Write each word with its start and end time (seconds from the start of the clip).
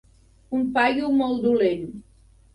Un 0.59 0.63
paio 0.77 1.11
molt 1.19 1.39
dolent. 1.45 1.87